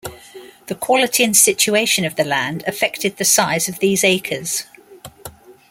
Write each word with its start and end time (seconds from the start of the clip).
The 0.65 0.73
quality 0.73 1.23
and 1.23 1.37
situation 1.37 2.05
of 2.05 2.15
the 2.15 2.23
land 2.23 2.63
affected 2.65 3.17
the 3.17 3.23
size 3.23 3.69
of 3.69 3.77
these 3.77 4.03
acres. 4.03 4.63